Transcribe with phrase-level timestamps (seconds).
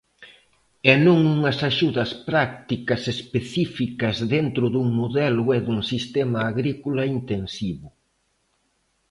[0.91, 7.87] E non unhas axudas prácticas específicas dentro dun modelo e dun sistema agrícola intensivo.